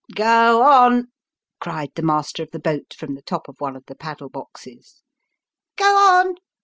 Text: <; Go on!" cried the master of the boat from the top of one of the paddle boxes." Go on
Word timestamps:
<; 0.13 0.15
Go 0.15 0.63
on!" 0.63 1.11
cried 1.61 1.91
the 1.93 2.01
master 2.01 2.41
of 2.41 2.49
the 2.49 2.57
boat 2.59 2.95
from 2.97 3.13
the 3.13 3.21
top 3.21 3.47
of 3.47 3.57
one 3.61 3.75
of 3.75 3.85
the 3.85 3.93
paddle 3.93 4.29
boxes." 4.29 5.03
Go 5.75 5.95
on 5.95 6.37